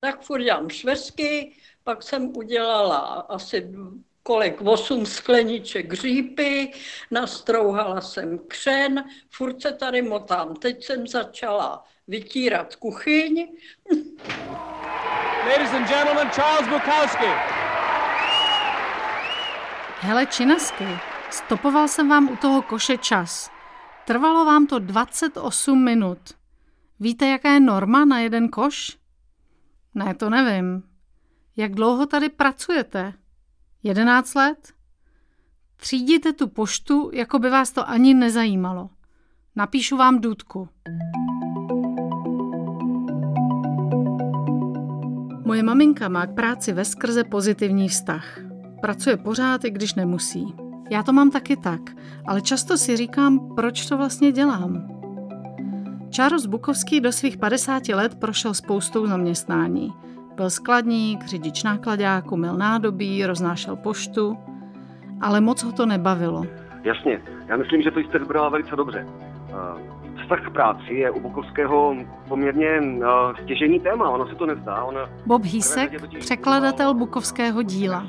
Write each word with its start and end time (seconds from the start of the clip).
Tak 0.00 0.20
furt 0.22 0.42
dělám 0.42 0.70
švestky, 0.70 1.52
pak 1.84 2.02
jsem 2.02 2.36
udělala 2.36 2.98
asi 3.28 3.72
kolik, 4.22 4.60
osm 4.60 5.06
skleniček 5.06 5.92
řípy, 5.92 6.72
nastrouhala 7.10 8.00
jsem 8.00 8.38
křen, 8.38 9.04
furt 9.30 9.62
se 9.62 9.72
tady 9.72 10.02
motám. 10.02 10.54
Teď 10.54 10.84
jsem 10.84 11.06
začala 11.06 11.84
vytírat 12.08 12.76
kuchyň. 12.76 13.46
Ladies 15.48 15.72
and 15.72 15.88
gentlemen, 15.88 16.30
Charles 16.30 16.68
Bukowski. 16.68 17.28
Hele, 20.00 20.26
Činasky, 20.26 20.86
stopoval 21.30 21.88
jsem 21.88 22.08
vám 22.08 22.28
u 22.28 22.36
toho 22.36 22.62
koše 22.62 22.96
čas. 22.98 23.50
Trvalo 24.06 24.44
vám 24.44 24.66
to 24.66 24.78
28 24.78 25.84
minut. 25.84 26.18
Víte, 27.00 27.26
jaká 27.26 27.50
je 27.50 27.60
norma 27.60 28.04
na 28.04 28.20
jeden 28.20 28.48
koš? 28.48 28.98
Ne, 29.98 30.14
to 30.14 30.30
nevím. 30.30 30.82
Jak 31.56 31.74
dlouho 31.74 32.06
tady 32.06 32.28
pracujete? 32.28 33.12
11 33.82 34.34
let? 34.34 34.72
Třídíte 35.76 36.32
tu 36.32 36.48
poštu, 36.48 37.10
jako 37.12 37.38
by 37.38 37.50
vás 37.50 37.70
to 37.70 37.88
ani 37.88 38.14
nezajímalo. 38.14 38.90
Napíšu 39.56 39.96
vám 39.96 40.20
důdku. 40.20 40.68
Moje 45.44 45.62
maminka 45.62 46.08
má 46.08 46.26
k 46.26 46.34
práci 46.34 46.72
ve 46.72 46.84
skrze 46.84 47.24
pozitivní 47.24 47.88
vztah. 47.88 48.38
Pracuje 48.80 49.16
pořád, 49.16 49.64
i 49.64 49.70
když 49.70 49.94
nemusí. 49.94 50.54
Já 50.90 51.02
to 51.02 51.12
mám 51.12 51.30
taky 51.30 51.56
tak, 51.56 51.80
ale 52.26 52.42
často 52.42 52.76
si 52.76 52.96
říkám, 52.96 53.54
proč 53.54 53.86
to 53.86 53.96
vlastně 53.96 54.32
dělám. 54.32 54.87
Charles 56.10 56.46
Bukovský 56.46 57.00
do 57.00 57.12
svých 57.12 57.36
50 57.36 57.88
let 57.88 58.14
prošel 58.20 58.54
spoustou 58.54 59.06
zaměstnání. 59.06 59.92
Byl 60.34 60.50
skladník, 60.50 61.26
řidič 61.26 61.62
nákladáku, 61.62 62.36
mil 62.36 62.56
nádobí, 62.56 63.26
roznášel 63.26 63.76
poštu, 63.76 64.36
ale 65.20 65.40
moc 65.40 65.62
ho 65.62 65.72
to 65.72 65.86
nebavilo. 65.86 66.44
Jasně, 66.84 67.22
já 67.46 67.56
myslím, 67.56 67.82
že 67.82 67.90
to 67.90 68.00
jste 68.00 68.18
vybrala 68.18 68.48
velice 68.48 68.76
dobře 68.76 69.06
vztah 70.28 70.46
k 70.46 70.50
práci 70.50 70.94
je 70.94 71.10
u 71.10 71.20
Bukovského 71.20 71.96
poměrně 72.28 72.80
uh, 72.80 73.04
stěžení 73.42 73.80
téma, 73.80 74.10
ono 74.10 74.28
se 74.28 74.34
to 74.34 74.46
nezdá. 74.46 74.84
Ona 74.84 75.00
Bob 75.26 75.44
Hísek, 75.44 76.18
překladatel 76.18 76.94
bukovského 76.94 77.62
díla. 77.62 78.06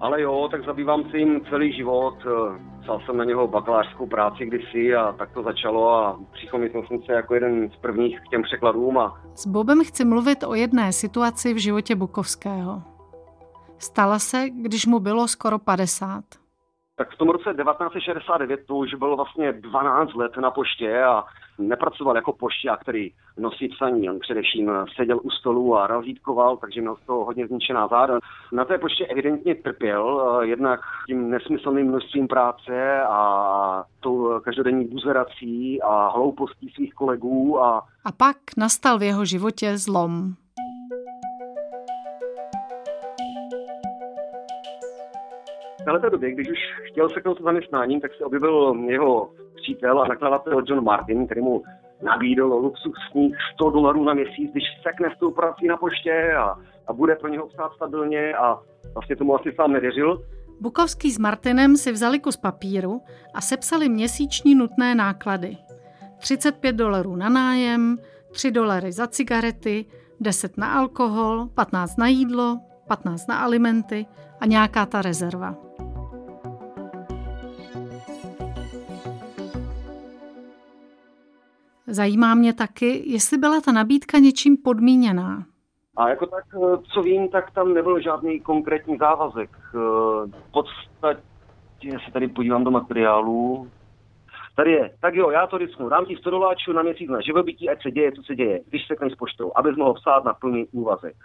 Ale 0.00 0.22
jo, 0.22 0.48
tak 0.50 0.64
zabývám 0.64 1.10
se 1.10 1.18
jim 1.18 1.40
celý 1.50 1.72
život. 1.72 2.14
Eh, 2.26 2.80
psal 2.82 3.00
jsem 3.00 3.16
na 3.16 3.24
něho 3.24 3.48
bakalářskou 3.48 4.06
práci 4.06 4.46
kdysi 4.46 4.94
a 4.94 5.12
tak 5.12 5.32
to 5.32 5.42
začalo 5.42 5.94
a 5.94 6.20
přišel 6.32 6.58
mi 6.58 6.70
se 7.06 7.12
jako 7.12 7.34
jeden 7.34 7.70
z 7.70 7.76
prvních 7.76 8.20
k 8.20 8.28
těm 8.30 8.42
překladům. 8.42 8.98
A... 8.98 9.20
S 9.34 9.46
Bobem 9.46 9.84
chci 9.84 10.04
mluvit 10.04 10.42
o 10.42 10.54
jedné 10.54 10.92
situaci 10.92 11.54
v 11.54 11.58
životě 11.58 11.94
Bukovského. 11.94 12.82
Stala 13.78 14.18
se, 14.18 14.50
když 14.50 14.86
mu 14.86 14.98
bylo 14.98 15.28
skoro 15.28 15.58
50 15.58 16.24
tak 17.00 17.14
v 17.14 17.18
tom 17.18 17.28
roce 17.28 17.54
1969 17.54 18.60
to 18.66 18.74
už 18.74 18.94
bylo 18.94 19.16
vlastně 19.16 19.52
12 19.52 20.14
let 20.14 20.36
na 20.36 20.50
poště 20.50 21.02
a 21.02 21.24
nepracoval 21.68 22.16
jako 22.16 22.32
pošťák, 22.32 22.80
který 22.80 23.12
nosí 23.38 23.68
psaní. 23.68 24.10
On 24.10 24.18
především 24.18 24.70
seděl 24.96 25.20
u 25.22 25.30
stolu 25.30 25.76
a 25.76 25.86
razítkoval, 25.86 26.56
takže 26.56 26.80
měl 26.80 26.96
z 26.96 27.06
toho 27.06 27.24
hodně 27.24 27.46
zničená 27.46 27.88
záda. 27.88 28.18
Na 28.52 28.64
té 28.64 28.78
poště 28.78 29.06
evidentně 29.06 29.54
trpěl, 29.54 30.38
eh, 30.42 30.46
jednak 30.46 30.80
tím 31.06 31.30
nesmyslným 31.30 31.86
množstvím 31.86 32.28
práce 32.28 33.02
a 33.02 33.84
tou 34.00 34.40
každodenní 34.40 34.84
buzerací 34.84 35.82
a 35.82 36.08
hloupostí 36.08 36.70
svých 36.70 36.94
kolegů. 36.94 37.62
A, 37.62 37.82
a 38.04 38.12
pak 38.12 38.36
nastal 38.56 38.98
v 38.98 39.02
jeho 39.02 39.24
životě 39.24 39.78
zlom. 39.78 40.34
Této 45.92 46.10
době, 46.10 46.32
když 46.32 46.50
už 46.50 46.58
chtěl 46.90 47.08
seknout 47.08 47.42
zaměstnáním, 47.42 48.00
tak 48.00 48.14
se 48.14 48.24
objevil 48.24 48.76
jeho 48.88 49.30
přítel 49.54 50.02
a 50.02 50.08
nakladatel 50.08 50.62
John 50.66 50.84
Martin, 50.84 51.26
který 51.26 51.40
mu 51.40 51.62
nabídl 52.02 52.44
luxusních 52.44 53.36
100 53.54 53.70
dolarů 53.70 54.04
na 54.04 54.14
měsíc, 54.14 54.50
když 54.52 54.64
sekne 54.82 55.14
s 55.16 55.18
tou 55.18 55.30
prací 55.30 55.66
na 55.66 55.76
poště 55.76 56.34
a, 56.38 56.58
a 56.86 56.92
bude 56.92 57.16
pro 57.16 57.28
něho 57.28 57.48
psát 57.48 57.72
stabilně 57.72 58.34
a 58.34 58.58
vlastně 58.94 59.16
tomu 59.16 59.34
asi 59.34 59.52
sám 59.56 59.72
nevěřil. 59.72 60.24
Bukovský 60.60 61.10
s 61.10 61.18
Martinem 61.18 61.76
si 61.76 61.92
vzali 61.92 62.18
kus 62.18 62.36
papíru 62.36 63.00
a 63.34 63.40
sepsali 63.40 63.88
měsíční 63.88 64.54
nutné 64.54 64.94
náklady. 64.94 65.56
35 66.18 66.72
dolarů 66.72 67.16
na 67.16 67.28
nájem, 67.28 67.98
3 68.30 68.50
dolary 68.50 68.92
za 68.92 69.06
cigarety, 69.06 69.84
10 70.20 70.58
na 70.58 70.72
alkohol, 70.72 71.48
15 71.54 71.96
na 71.96 72.06
jídlo, 72.06 72.58
15 72.88 73.26
na 73.26 73.38
alimenty 73.38 74.06
a 74.40 74.46
nějaká 74.46 74.86
ta 74.86 75.02
rezerva. 75.02 75.69
Zajímá 81.90 82.34
mě 82.34 82.52
taky, 82.52 83.02
jestli 83.06 83.38
byla 83.38 83.60
ta 83.60 83.72
nabídka 83.72 84.18
něčím 84.18 84.56
podmíněná. 84.56 85.44
A 85.96 86.08
jako 86.08 86.26
tak, 86.26 86.44
eh, 86.54 86.76
co 86.92 87.02
vím, 87.02 87.28
tak 87.28 87.50
tam 87.50 87.74
nebyl 87.74 88.00
žádný 88.00 88.40
konkrétní 88.40 88.96
závazek. 88.96 89.50
Eh, 89.56 89.78
v 90.26 90.52
podstatě 90.52 91.98
se 92.06 92.12
tady 92.12 92.28
podívám 92.28 92.64
do 92.64 92.70
materiálu. 92.70 93.68
Tady 94.56 94.72
je, 94.72 94.90
tak 95.00 95.14
jo, 95.14 95.30
já 95.30 95.46
to 95.46 95.58
risknu, 95.58 95.88
dám 95.88 96.04
ti 96.04 96.16
100 96.16 96.30
doláčů 96.30 96.72
na 96.72 96.82
měsíc 96.82 97.10
na 97.10 97.20
živobytí, 97.20 97.68
ať 97.68 97.82
se 97.82 97.90
děje, 97.90 98.12
co 98.12 98.22
se 98.22 98.34
děje, 98.34 98.60
když 98.68 98.86
se 98.86 98.94
s 99.12 99.14
poštou, 99.14 99.52
abys 99.54 99.76
mohl 99.76 99.94
psát 99.94 100.24
na 100.24 100.34
plný 100.34 100.66
úvazek. 100.72 101.16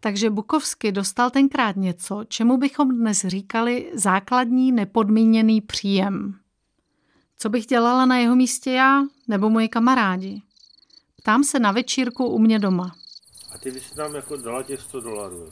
Takže 0.00 0.30
Bukovsky 0.30 0.92
dostal 0.92 1.30
tenkrát 1.30 1.76
něco, 1.76 2.24
čemu 2.28 2.56
bychom 2.56 2.98
dnes 2.98 3.24
říkali 3.26 3.90
základní 3.94 4.72
nepodmíněný 4.72 5.60
příjem. 5.60 6.34
Co 7.44 7.48
bych 7.50 7.66
dělala 7.66 8.06
na 8.06 8.18
jeho 8.18 8.36
místě 8.36 8.72
já 8.72 9.02
nebo 9.28 9.50
moji 9.50 9.68
kamarádi? 9.68 10.42
Ptám 11.16 11.44
se 11.44 11.58
na 11.58 11.72
večírku 11.72 12.26
u 12.26 12.38
mě 12.38 12.58
doma. 12.58 12.94
A 13.54 13.58
ty 13.58 13.70
bys 13.70 13.94
nám 13.94 14.14
jako 14.14 14.36
dala 14.36 14.62
těch 14.62 14.80
100 14.80 15.00
dolarů. 15.00 15.48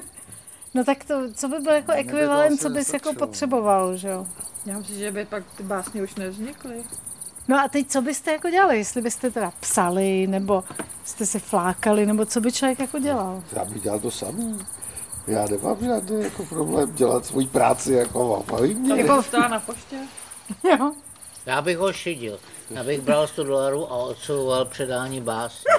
no 0.74 0.84
tak 0.84 1.04
to, 1.04 1.14
co 1.34 1.48
by 1.48 1.58
byl 1.58 1.72
jako 1.72 1.92
ekvivalent, 1.92 2.60
co 2.60 2.70
bys 2.70 2.92
jako 2.92 3.14
potřeboval, 3.14 3.96
že 3.96 4.08
jo? 4.08 4.26
Já 4.66 4.78
myslím, 4.78 4.98
že 4.98 5.12
by 5.12 5.24
pak 5.24 5.44
ty 5.56 5.62
básně 5.62 6.02
už 6.02 6.14
nevznikly. 6.14 6.84
No 7.48 7.60
a 7.60 7.68
teď 7.68 7.88
co 7.88 8.02
byste 8.02 8.32
jako 8.32 8.50
dělali? 8.50 8.78
Jestli 8.78 9.02
byste 9.02 9.30
teda 9.30 9.52
psali, 9.60 10.26
nebo 10.26 10.64
jste 11.04 11.26
se 11.26 11.38
flákali, 11.38 12.06
nebo 12.06 12.26
co 12.26 12.40
by 12.40 12.52
člověk 12.52 12.78
jako 12.78 12.98
dělal? 12.98 13.44
Já 13.52 13.64
bych 13.64 13.82
dělal 13.82 14.00
to 14.00 14.10
samý. 14.10 14.58
Já 15.26 15.44
nemám 15.50 15.76
žádný 15.80 16.22
jako 16.22 16.44
problém 16.44 16.92
dělat 16.92 17.26
svoji 17.26 17.46
práci 17.46 17.92
jako 17.92 18.44
baví 18.50 18.74
mě. 18.74 19.00
Jako 19.02 19.22
na 19.38 19.60
poště? 19.60 19.96
jo. 20.78 20.92
Já 21.46 21.62
bych 21.62 21.78
ho 21.78 21.92
šidil. 21.92 22.38
Já 22.70 22.84
bych 22.84 23.00
bral 23.00 23.26
100 23.26 23.44
dolarů 23.44 23.92
a 23.92 23.96
odsouval 23.96 24.64
předání 24.64 25.20
básně. 25.20 25.70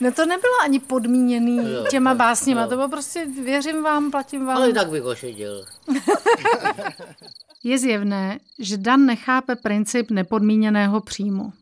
No 0.00 0.12
to 0.12 0.26
nebylo 0.26 0.54
ani 0.62 0.80
podmíněný 0.80 1.56
jo, 1.56 1.84
těma 1.90 2.14
básněma, 2.14 2.62
jo. 2.62 2.68
to 2.68 2.74
bylo 2.76 2.88
prostě 2.88 3.26
věřím 3.44 3.82
vám, 3.82 4.10
platím 4.10 4.46
vám. 4.46 4.56
Ale 4.56 4.72
tak 4.72 4.90
bych 4.90 5.02
ho 5.02 5.14
šidil. 5.14 5.64
Je 7.64 7.78
zjevné, 7.78 8.38
že 8.58 8.76
Dan 8.76 9.06
nechápe 9.06 9.56
princip 9.56 10.10
nepodmíněného 10.10 11.00
příjmu. 11.00 11.52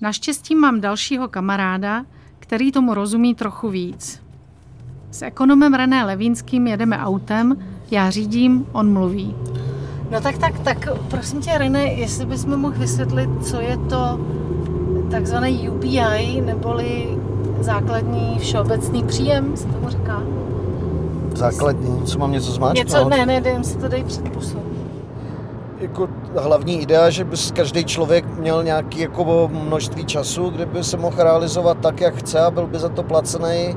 Naštěstí 0.00 0.54
mám 0.54 0.80
dalšího 0.80 1.28
kamaráda, 1.28 2.04
který 2.38 2.72
tomu 2.72 2.94
rozumí 2.94 3.34
trochu 3.34 3.68
víc. 3.68 4.22
S 5.10 5.22
ekonomem 5.22 5.74
René 5.74 6.04
Levínským 6.04 6.66
jedeme 6.66 6.98
autem, 6.98 7.64
já 7.90 8.10
řídím, 8.10 8.66
on 8.72 8.92
mluví. 8.92 9.34
No 10.12 10.20
tak, 10.20 10.38
tak, 10.38 10.58
tak, 10.58 10.88
prosím 11.10 11.40
tě, 11.40 11.58
René, 11.58 11.84
jestli 11.84 12.26
bys 12.26 12.44
mi 12.44 12.56
mohl 12.56 12.74
vysvětlit, 12.78 13.30
co 13.42 13.60
je 13.60 13.76
to 13.76 14.20
takzvaný 15.10 15.68
UBI, 15.68 16.42
neboli 16.44 17.18
základní 17.60 18.38
všeobecný 18.38 19.04
příjem, 19.04 19.56
se 19.56 19.66
tomu 19.66 19.88
říká? 19.88 20.22
Základní, 21.34 22.02
co 22.04 22.18
mám 22.18 22.32
něco 22.32 22.52
zmáčknout? 22.52 22.86
Něco, 22.86 23.08
ne, 23.08 23.26
ne, 23.26 23.36
jdem 23.36 23.64
si 23.64 23.78
to 23.78 23.88
dej 23.88 24.04
před 24.04 24.28
pusou 24.28 24.62
jako 25.80 26.08
hlavní 26.38 26.82
idea, 26.82 27.10
že 27.10 27.24
by 27.24 27.36
každý 27.54 27.84
člověk 27.84 28.24
měl 28.38 28.64
nějaký 28.64 29.00
jako 29.00 29.50
množství 29.52 30.04
času, 30.04 30.50
kde 30.50 30.66
by 30.66 30.84
se 30.84 30.96
mohl 30.96 31.22
realizovat 31.22 31.78
tak, 31.80 32.00
jak 32.00 32.14
chce 32.14 32.40
a 32.40 32.50
byl 32.50 32.66
by 32.66 32.78
za 32.78 32.88
to 32.88 33.02
placený, 33.02 33.76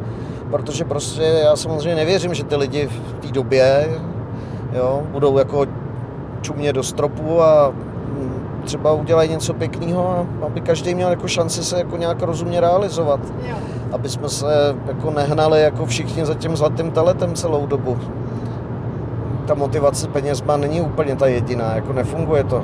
protože 0.52 0.86
prostě 0.86 1.22
já 1.22 1.56
samozřejmě 1.56 1.96
nevěřím, 1.96 2.34
že 2.34 2.44
ty 2.44 2.56
lidi 2.56 2.88
v 2.88 3.20
té 3.20 3.28
době 3.28 3.90
jo, 4.74 5.04
budou 5.12 5.38
jako 5.38 5.66
čumě 6.46 6.74
do 6.74 6.84
stropu 6.84 7.42
a 7.42 7.74
třeba 8.64 8.92
udělají 8.92 9.30
něco 9.30 9.54
pěkného, 9.54 10.28
aby 10.46 10.62
každý 10.62 10.96
měl 10.96 11.10
jako 11.10 11.28
šanci 11.28 11.64
se 11.64 11.78
jako 11.78 11.98
nějak 11.98 12.22
rozumně 12.22 12.62
realizovat. 12.62 13.20
Jo. 13.50 13.56
Aby 13.92 14.10
jsme 14.10 14.30
se 14.30 14.76
jako 14.88 15.12
nehnali 15.12 15.62
jako 15.62 15.86
všichni 15.86 16.26
za 16.26 16.34
tím 16.34 16.56
zlatým 16.56 16.92
teletem 16.92 17.34
celou 17.34 17.66
dobu 17.66 17.98
ta 19.46 19.54
motivace 19.54 20.08
penězma 20.08 20.58
není 20.58 20.82
úplně 20.82 21.16
ta 21.16 21.28
jediná, 21.28 21.76
jako 21.76 21.94
nefunguje 21.94 22.44
to. 22.44 22.64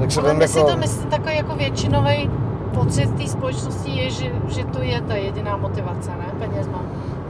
Tak 0.00 0.12
se 0.12 0.20
Ale 0.20 0.34
jako... 0.34 0.46
si 0.46 0.64
to 0.64 0.76
myslíte 0.76 1.10
takový 1.10 1.36
jako 1.36 1.56
většinový 1.56 2.30
pocit 2.74 3.14
té 3.14 3.28
společnosti 3.28 3.90
je, 3.90 4.10
že, 4.10 4.30
že 4.48 4.64
to 4.64 4.82
je 4.82 5.00
ta 5.00 5.14
jediná 5.14 5.56
motivace, 5.56 6.10
ne? 6.10 6.46
Penězma. 6.46 6.82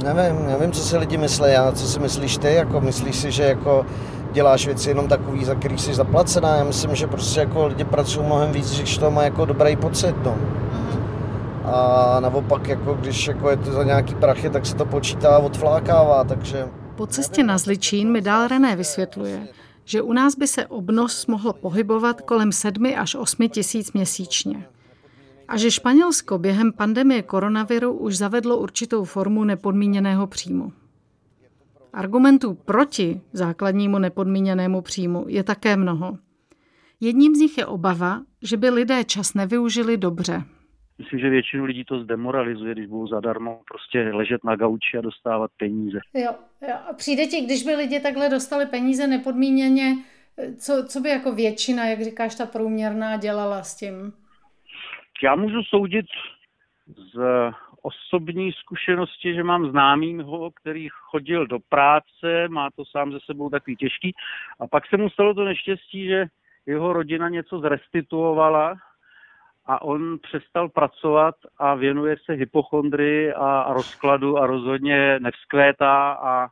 Nevím, 0.05 0.46
nevím, 0.46 0.72
co 0.72 0.81
si 0.81 0.96
lidi 0.96 1.19
myslí, 1.19 1.52
já, 1.52 1.72
co 1.72 1.87
si 1.87 2.00
myslíš 2.00 2.38
ty, 2.38 2.55
jako 2.55 2.81
myslíš 2.81 3.16
si, 3.16 3.31
že 3.31 3.43
jako 3.43 3.87
děláš 4.32 4.67
věci 4.67 4.90
jenom 4.90 5.08
takový, 5.08 5.44
za 5.44 5.55
který 5.55 5.79
jsi 5.79 5.94
zaplacená. 5.94 6.56
Já 6.56 6.64
myslím, 6.64 6.94
že 6.94 7.06
prostě 7.06 7.40
jako 7.40 7.67
lidi 7.67 7.84
pracují 7.84 8.26
mnohem 8.26 8.52
víc, 8.52 8.76
když 8.76 8.99
to 8.99 9.11
má 9.11 9.23
jako 9.23 9.44
dobrý 9.44 9.76
pocit, 9.76 10.14
no. 10.25 10.38
A 11.64 12.20
naopak, 12.20 12.69
jako 12.69 12.94
když 12.94 13.29
jako 13.29 13.50
je 13.50 13.56
to 13.56 13.73
za 13.73 13.84
nějaký 13.84 14.14
prachy, 14.14 14.50
tak 14.50 14.67
se 14.67 14.76
to 14.76 14.84
počítá 14.84 15.37
a 15.37 15.38
odflákává, 15.38 16.25
takže... 16.25 16.69
Po 16.96 17.06
cestě 17.06 17.43
na 17.43 17.58
Zličín 17.58 18.12
mi 18.12 18.20
dál 18.20 18.49
René 18.49 18.76
vysvětluje, 18.76 19.49
že 19.84 20.02
u 20.02 20.12
nás 20.12 20.34
by 20.34 20.46
se 20.46 20.67
obnos 20.67 21.26
mohl 21.26 21.52
pohybovat 21.52 22.20
kolem 22.20 22.52
7 22.52 22.94
až 22.99 23.14
8 23.14 23.49
tisíc 23.49 23.93
měsíčně. 23.93 24.67
A 25.49 25.56
že 25.56 25.70
Španělsko 25.70 26.38
během 26.38 26.73
pandemie 26.73 27.23
koronaviru 27.23 27.93
už 27.93 28.17
zavedlo 28.17 28.56
určitou 28.56 29.05
formu 29.05 29.44
nepodmíněného 29.44 30.26
příjmu. 30.26 30.73
Argumentů 31.92 32.54
proti 32.54 33.20
základnímu 33.32 33.98
nepodmíněnému 33.98 34.82
příjmu 34.82 35.24
je 35.28 35.44
také 35.44 35.76
mnoho. 35.76 36.18
Jedním 37.00 37.34
z 37.34 37.38
nich 37.38 37.58
je 37.58 37.66
obava, 37.66 38.20
že 38.42 38.56
by 38.56 38.70
lidé 38.70 39.04
čas 39.04 39.34
nevyužili 39.34 39.96
dobře. 39.96 40.42
Myslím, 40.98 41.20
že 41.20 41.30
většinu 41.30 41.64
lidí 41.64 41.84
to 41.84 42.02
zdemoralizuje, 42.02 42.74
když 42.74 42.86
budou 42.86 43.06
zadarmo 43.06 43.60
prostě 43.68 44.10
ležet 44.12 44.44
na 44.44 44.56
gauči 44.56 44.98
a 44.98 45.00
dostávat 45.00 45.50
peníze. 45.58 45.98
Jo, 46.14 46.34
jo. 46.68 46.74
A 46.90 46.92
přijde 46.92 47.26
ti, 47.26 47.40
když 47.40 47.62
by 47.62 47.74
lidi 47.74 48.00
takhle 48.00 48.28
dostali 48.28 48.66
peníze 48.66 49.06
nepodmíněně, 49.06 49.96
co, 50.58 50.84
co 50.88 51.00
by 51.00 51.08
jako 51.08 51.32
většina, 51.32 51.86
jak 51.86 52.00
říkáš, 52.00 52.34
ta 52.34 52.46
průměrná 52.46 53.16
dělala 53.16 53.62
s 53.62 53.76
tím? 53.76 54.12
Já 55.24 55.34
můžu 55.34 55.62
soudit 55.62 56.06
z 57.14 57.18
osobní 57.82 58.52
zkušenosti, 58.52 59.34
že 59.34 59.43
mám 59.43 59.70
známýho, 59.70 60.50
který 60.50 60.88
chodil 60.88 61.46
do 61.46 61.58
práce, 61.69 62.49
má 62.49 62.70
to 62.76 62.84
sám 62.84 63.12
ze 63.12 63.19
sebou 63.26 63.50
takový 63.50 63.76
těžký 63.76 64.14
a 64.61 64.67
pak 64.67 64.87
se 64.87 64.96
mu 64.96 65.11
stalo 65.11 65.34
to 65.34 65.44
neštěstí, 65.44 66.06
že 66.06 66.26
jeho 66.67 66.93
rodina 66.93 67.29
něco 67.29 67.58
zrestituovala 67.58 68.76
a 69.67 69.82
on 69.82 70.19
přestal 70.19 70.69
pracovat 70.69 71.34
a 71.58 71.75
věnuje 71.75 72.17
se 72.25 72.32
hypochondrii 72.32 73.32
a 73.32 73.73
rozkladu 73.73 74.38
a 74.38 74.46
rozhodně 74.46 75.19
nevzkvétá 75.20 76.12
a 76.12 76.49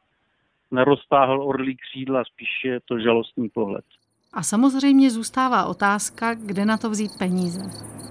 neroztáhl 0.71 1.43
orlí 1.43 1.77
křídla, 1.77 2.25
spíš 2.25 2.49
je 2.65 2.81
to 2.85 2.99
žalostný 2.99 3.49
pohled. 3.49 3.85
A 4.33 4.43
samozřejmě 4.43 5.11
zůstává 5.11 5.65
otázka, 5.67 6.35
kde 6.35 6.65
na 6.65 6.77
to 6.77 6.91
vzít 6.91 7.11
peníze. 7.19 7.61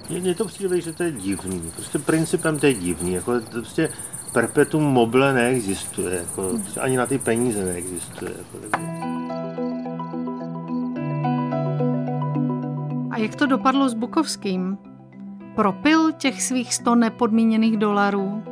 Mně 0.09 0.35
to 0.35 0.45
přijde, 0.45 0.81
že 0.81 0.93
to 0.93 1.03
je 1.03 1.11
divný. 1.11 1.71
Prostě 1.75 1.99
principem 1.99 2.59
to 2.59 2.65
je 2.65 2.73
divný. 2.73 3.13
Jako 3.13 3.39
to 3.39 3.51
prostě 3.51 3.89
perpetuum 4.33 4.83
mobile 4.83 5.33
neexistuje. 5.33 6.15
Jako, 6.15 6.41
prostě 6.41 6.79
ani 6.79 6.97
na 6.97 7.05
ty 7.05 7.17
peníze 7.17 7.65
neexistuje. 7.65 8.31
Jako, 8.37 8.77
A 13.11 13.17
jak 13.17 13.35
to 13.35 13.45
dopadlo 13.45 13.89
s 13.89 13.93
Bukovským? 13.93 14.77
Propil 15.55 16.11
těch 16.11 16.41
svých 16.41 16.73
100 16.73 16.95
nepodmíněných 16.95 17.77
dolarů? 17.77 18.43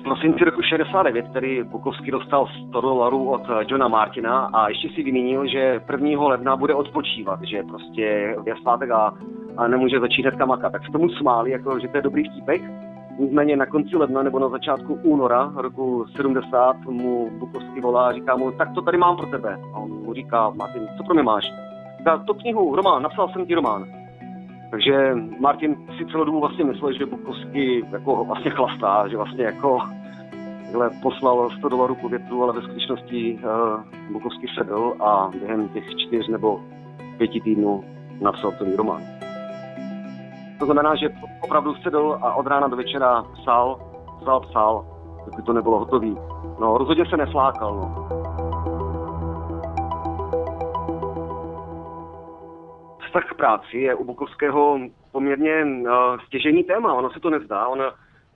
V 0.00 0.02
prosinci 0.02 0.44
roku 0.44 0.62
69 0.62 1.28
který 1.30 1.62
Bukovský 1.62 2.10
dostal 2.10 2.48
100 2.68 2.80
dolarů 2.80 3.30
od 3.30 3.42
Johna 3.66 3.88
Martina 3.88 4.50
a 4.52 4.68
ještě 4.68 4.88
si 4.88 5.02
vymínil, 5.02 5.48
že 5.48 5.80
1. 5.92 6.26
ledna 6.26 6.56
bude 6.56 6.74
odpočívat, 6.74 7.40
že 7.42 7.62
prostě 7.62 8.36
je 8.46 8.54
svátek 8.60 8.90
a, 8.90 9.14
a 9.56 9.68
nemůže 9.68 10.00
začít 10.00 10.22
hnedka 10.22 10.46
makat. 10.46 10.72
Tak 10.72 10.86
se 10.86 10.92
tomu 10.92 11.08
smáli, 11.08 11.50
jako, 11.50 11.78
že 11.80 11.88
to 11.88 11.96
je 11.96 12.02
dobrý 12.02 12.30
vtípek. 12.30 12.62
Nicméně 13.18 13.56
na 13.56 13.66
konci 13.66 13.96
ledna 13.96 14.22
nebo 14.22 14.38
na 14.38 14.48
začátku 14.48 14.94
února 14.94 15.52
roku 15.56 16.06
70 16.16 16.76
mu 16.84 17.30
Bukovský 17.38 17.80
volá 17.80 18.08
a 18.08 18.12
říká 18.12 18.36
mu, 18.36 18.52
tak 18.52 18.74
to 18.74 18.82
tady 18.82 18.98
mám 18.98 19.16
pro 19.16 19.26
tebe. 19.26 19.58
A 19.74 19.78
on 19.78 19.90
mu 19.90 20.14
říká, 20.14 20.50
Martin, 20.50 20.88
co 20.96 21.04
pro 21.04 21.14
mě 21.14 21.22
máš? 21.22 21.44
Říká, 21.98 22.18
to 22.18 22.34
knihu, 22.34 22.76
román, 22.76 23.02
napsal 23.02 23.28
jsem 23.28 23.46
ti 23.46 23.54
román. 23.54 23.84
Takže 24.70 25.14
Martin 25.40 25.76
si 25.98 26.06
celou 26.06 26.24
dobu 26.24 26.40
vlastně 26.40 26.64
myslel, 26.64 26.92
že 26.92 27.06
Bukovský 27.06 27.82
jako 27.92 28.24
vlastně 28.24 28.50
chlastá, 28.50 29.08
že 29.08 29.16
vlastně 29.16 29.44
jako 29.44 29.78
takhle 30.74 30.90
poslal 31.02 31.50
100 31.58 31.68
dolarů 31.68 31.94
po 31.94 32.08
větru, 32.08 32.42
ale 32.42 32.52
ve 32.52 32.62
skutečnosti 32.62 33.38
uh, 33.44 33.80
Bukovský 34.12 34.46
sedl 34.58 34.94
a 35.00 35.30
během 35.40 35.68
těch 35.68 35.84
čtyř 35.96 36.28
nebo 36.28 36.60
pěti 37.18 37.40
týdnů 37.40 37.84
napsal 38.20 38.52
celý 38.52 38.76
román. 38.76 39.13
To 40.64 40.66
znamená, 40.66 40.96
že 40.96 41.08
opravdu 41.40 41.74
sedl 41.74 42.18
a 42.22 42.34
od 42.34 42.46
rána 42.46 42.68
do 42.68 42.76
večera 42.76 43.22
psal, 43.22 43.80
psal, 44.20 44.40
psal, 44.40 44.86
dokud 45.24 45.44
to 45.46 45.52
nebylo 45.52 45.78
hotový. 45.78 46.16
No, 46.60 46.78
rozhodně 46.78 47.06
se 47.06 47.16
neflákal, 47.16 47.74
no. 47.74 48.08
Vztah 53.06 53.24
k 53.30 53.34
práci 53.34 53.76
je 53.76 53.94
u 53.94 54.04
Bukovského 54.04 54.78
poměrně 55.12 55.64
uh, 55.64 55.90
stěžení 56.26 56.64
téma, 56.64 56.94
ono 56.94 57.10
se 57.10 57.20
to 57.20 57.30
nezdá. 57.30 57.68
On 57.68 57.82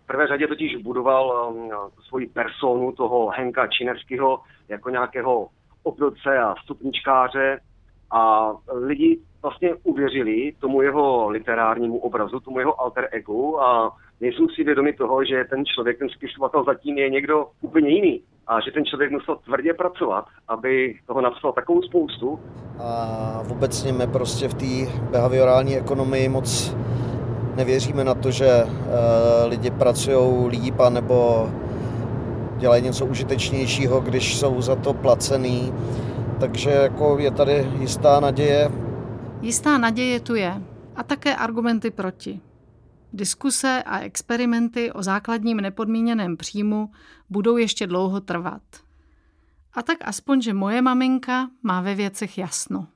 v 0.03 0.07
prvé 0.07 0.27
řadě 0.27 0.47
totiž 0.47 0.77
budoval 0.77 1.53
um, 1.55 1.71
svoji 2.09 2.27
personu 2.27 2.93
toho 2.93 3.29
Henka 3.29 3.67
Činevského 3.67 4.41
jako 4.69 4.91
nějakého 4.91 5.49
opilce 5.83 6.39
a 6.39 6.55
stupničkáře 6.65 7.61
a 8.11 8.53
lidi 8.73 9.19
vlastně 9.43 9.75
uvěřili 9.75 10.53
tomu 10.61 10.83
jeho 10.83 11.29
literárnímu 11.29 11.99
obrazu, 11.99 12.41
tomu 12.41 12.59
jeho 12.59 12.81
alter 12.81 13.09
egu 13.13 13.63
a 13.63 13.97
nejsou 14.21 14.49
si 14.49 14.65
vědomi 14.65 14.93
toho, 14.93 15.25
že 15.25 15.45
ten 15.51 15.65
člověk, 15.65 15.99
ten 15.99 16.09
spisovatel 16.09 16.65
zatím 16.65 16.99
je 16.99 17.11
někdo 17.11 17.47
úplně 17.61 17.89
jiný 17.89 18.23
a 18.47 18.61
že 18.61 18.71
ten 18.71 18.85
člověk 18.85 19.11
musel 19.11 19.37
tvrdě 19.37 19.75
pracovat, 19.75 20.25
aby 20.49 20.99
toho 21.07 21.21
napsal 21.21 21.53
takovou 21.53 21.83
spoustu. 21.83 22.41
A 22.79 23.43
obecně 23.51 23.93
my 23.93 24.07
prostě 24.07 24.49
v 24.49 24.55
té 24.55 24.93
behaviorální 25.11 25.77
ekonomii 25.77 26.29
moc 26.29 26.77
nevěříme 27.57 28.05
na 28.05 28.15
to, 28.15 28.31
že 28.31 28.65
uh, 28.65 28.71
lidi 29.49 29.71
pracují 29.71 30.49
líp 30.49 30.75
nebo 30.89 31.49
dělají 32.57 32.83
něco 32.83 33.07
užitečnějšího, 33.07 34.01
když 34.01 34.39
jsou 34.39 34.61
za 34.61 34.77
to 34.77 34.93
placený. 34.93 35.73
Takže 36.41 36.71
jako 36.71 37.19
je 37.19 37.31
tady 37.31 37.67
jistá 37.81 38.21
naděje. 38.21 38.71
Jistá 39.41 39.79
naděje 39.79 40.21
tu 40.21 40.35
je 40.35 40.63
a 40.97 41.03
také 41.03 41.37
argumenty 41.37 41.91
proti. 41.91 42.41
Diskuse 43.13 43.83
a 43.87 43.99
experimenty 43.99 44.93
o 44.93 45.03
základním 45.03 45.57
nepodmíněném 45.57 46.37
příjmu 46.37 46.91
budou 47.31 47.57
ještě 47.57 47.87
dlouho 47.87 48.21
trvat. 48.21 48.63
A 49.73 49.83
tak 49.83 49.99
aspoň, 50.01 50.41
že 50.41 50.55
moje 50.55 50.83
maminka 50.83 51.51
má 51.63 51.81
ve 51.81 51.95
věcech 51.95 52.39
jasno. 52.39 52.87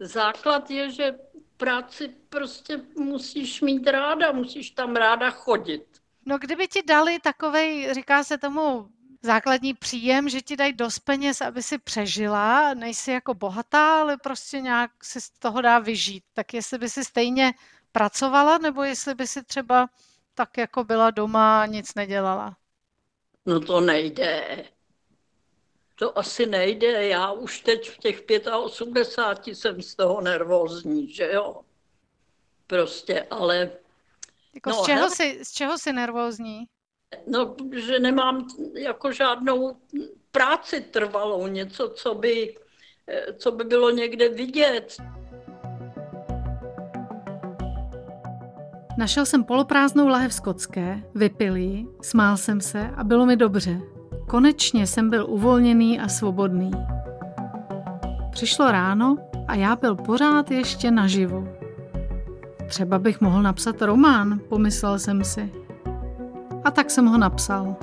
Základ 0.00 0.70
je, 0.70 0.90
že 0.90 1.14
práci 1.56 2.10
prostě 2.28 2.80
musíš 2.98 3.62
mít 3.62 3.86
ráda, 3.86 4.32
musíš 4.32 4.70
tam 4.70 4.96
ráda 4.96 5.30
chodit. 5.30 5.84
No 6.26 6.38
kdyby 6.38 6.68
ti 6.68 6.82
dali 6.82 7.18
takovej, 7.18 7.94
říká 7.94 8.24
se 8.24 8.38
tomu, 8.38 8.88
základní 9.22 9.74
příjem, 9.74 10.28
že 10.28 10.40
ti 10.40 10.56
dají 10.56 10.72
dost 10.72 10.98
peněz, 10.98 11.40
aby 11.40 11.62
si 11.62 11.78
přežila, 11.78 12.74
nejsi 12.74 13.10
jako 13.10 13.34
bohatá, 13.34 14.00
ale 14.00 14.16
prostě 14.16 14.60
nějak 14.60 15.04
si 15.04 15.20
z 15.20 15.30
toho 15.30 15.60
dá 15.60 15.78
vyžít. 15.78 16.24
Tak 16.32 16.54
jestli 16.54 16.78
by 16.78 16.88
si 16.88 17.04
stejně 17.04 17.52
pracovala, 17.92 18.58
nebo 18.58 18.82
jestli 18.82 19.14
by 19.14 19.26
si 19.26 19.44
třeba 19.44 19.88
tak 20.34 20.58
jako 20.58 20.84
byla 20.84 21.10
doma 21.10 21.62
a 21.62 21.66
nic 21.66 21.94
nedělala? 21.94 22.56
No 23.46 23.60
to 23.60 23.80
nejde. 23.80 24.64
To 25.94 26.18
asi 26.18 26.46
nejde. 26.46 27.08
Já 27.08 27.32
už 27.32 27.60
teď 27.60 27.90
v 27.90 27.98
těch 27.98 28.22
85 28.62 29.54
jsem 29.54 29.82
z 29.82 29.94
toho 29.94 30.20
nervózní, 30.20 31.14
že 31.14 31.32
jo? 31.32 31.60
Prostě, 32.66 33.26
ale... 33.30 33.70
Jako 34.54 34.70
no, 34.70 34.82
z, 34.82 34.86
čeho 34.86 35.10
jsi, 35.10 35.44
z 35.44 35.52
čeho 35.52 35.78
jsi 35.78 35.92
nervózní? 35.92 36.64
No, 37.26 37.54
že 37.76 37.98
nemám 37.98 38.46
jako 38.74 39.12
žádnou 39.12 39.76
práci 40.32 40.80
trvalou, 40.80 41.46
něco, 41.46 41.88
co 41.88 42.14
by, 42.14 42.54
co 43.36 43.50
by 43.52 43.64
bylo 43.64 43.90
někde 43.90 44.28
vidět. 44.28 44.96
Našel 48.98 49.26
jsem 49.26 49.44
poloprázdnou 49.44 50.08
lahev 50.08 50.34
skotské, 50.34 51.02
vypil 51.14 51.56
ji, 51.56 51.86
smál 52.02 52.36
jsem 52.36 52.60
se 52.60 52.90
a 52.96 53.04
bylo 53.04 53.26
mi 53.26 53.36
dobře. 53.36 53.80
Konečně 54.28 54.86
jsem 54.86 55.10
byl 55.10 55.26
uvolněný 55.28 56.00
a 56.00 56.08
svobodný. 56.08 56.70
Přišlo 58.30 58.72
ráno 58.72 59.16
a 59.48 59.54
já 59.54 59.76
byl 59.76 59.94
pořád 59.94 60.50
ještě 60.50 60.90
naživu. 60.90 61.48
Třeba 62.68 62.98
bych 62.98 63.20
mohl 63.20 63.42
napsat 63.42 63.82
román, 63.82 64.40
pomyslel 64.48 64.98
jsem 64.98 65.24
si. 65.24 65.61
A 66.64 66.70
tak 66.70 66.90
jsem 66.90 67.06
ho 67.06 67.18
napsal. 67.18 67.76